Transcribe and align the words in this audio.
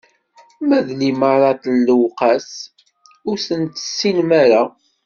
Ma 0.67 0.79
d 0.87 0.87
limaṛat 0.99 1.63
n 1.73 1.75
lewqat, 1.87 2.49
ur 3.27 3.37
sen-tessinem 3.45 4.29
ara? 4.43 4.61